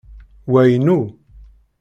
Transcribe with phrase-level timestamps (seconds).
[0.51, 0.97] Wa inu!